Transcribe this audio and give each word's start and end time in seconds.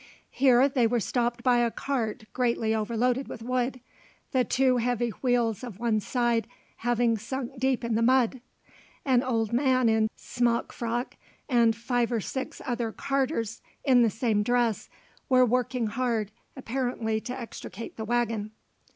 Here 0.31 0.67
they 0.67 0.87
were 0.87 0.99
stopped 0.99 1.43
by 1.43 1.59
a 1.59 1.69
cart 1.69 2.23
greatly 2.33 2.73
overloaded 2.73 3.27
with 3.27 3.43
wood, 3.43 3.79
the 4.31 4.43
two 4.43 4.77
heavy 4.77 5.09
wheels 5.21 5.63
of 5.63 5.77
one 5.77 5.99
side 5.99 6.47
having 6.77 7.19
sunk 7.19 7.59
deep 7.59 7.83
in 7.83 7.93
the 7.93 8.01
mud. 8.01 8.41
An 9.05 9.21
old 9.21 9.53
man 9.53 9.89
in 9.89 10.09
smock 10.15 10.73
frock, 10.73 11.17
and 11.47 11.75
five 11.75 12.11
or 12.11 12.19
six 12.19 12.63
other 12.65 12.91
carters 12.91 13.61
in 13.83 14.01
the 14.01 14.09
same 14.09 14.41
dress 14.41 14.89
were 15.29 15.45
working 15.45 15.85
hard, 15.85 16.31
apparently 16.55 17.21
to 17.21 17.39
extricate 17.39 17.95
the 17.95 18.03
waggon. 18.05 18.49